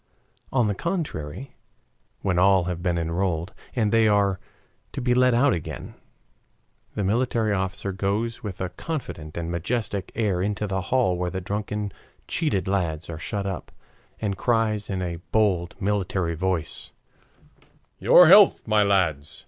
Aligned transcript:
On 0.51 0.65
the 0.67 0.73
contrary, 0.73 1.57
when 2.23 2.39
all 2.39 2.63
have 2.63 2.81
been 2.81 2.97
enrolled, 2.97 3.53
and 3.75 3.91
they 3.91 4.07
are 4.07 4.39
to 4.93 4.99
be 4.99 5.13
let 5.13 5.35
out 5.35 5.53
again, 5.53 5.93
the 6.95 7.03
military 7.03 7.53
officer 7.53 7.91
goes 7.91 8.41
with 8.41 8.59
a 8.61 8.69
confident 8.69 9.37
and 9.37 9.51
majestic 9.51 10.11
air 10.15 10.41
into 10.41 10.65
the 10.65 10.81
hall 10.89 11.17
where 11.17 11.29
the 11.29 11.39
drunken, 11.39 11.91
cheated 12.27 12.67
lads 12.67 13.11
are 13.11 13.19
shut 13.19 13.45
up, 13.45 13.71
and 14.19 14.39
cries 14.39 14.89
in 14.89 15.03
a 15.03 15.17
bold, 15.31 15.75
military 15.79 16.33
voice: 16.33 16.89
"Your 17.99 18.25
health, 18.27 18.67
my 18.67 18.81
lads! 18.81 19.39